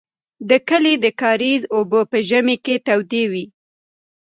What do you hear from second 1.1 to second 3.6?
کاریز اوبه په ژمي کې تودې وې.